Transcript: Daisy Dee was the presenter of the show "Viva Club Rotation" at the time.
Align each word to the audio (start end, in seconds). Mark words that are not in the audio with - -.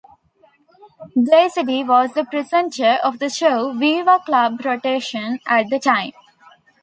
Daisy 1.15 1.61
Dee 1.63 1.83
was 1.83 2.13
the 2.15 2.25
presenter 2.25 2.97
of 3.03 3.19
the 3.19 3.29
show 3.29 3.71
"Viva 3.71 4.17
Club 4.25 4.65
Rotation" 4.65 5.39
at 5.45 5.69
the 5.69 5.77
time. 5.77 6.13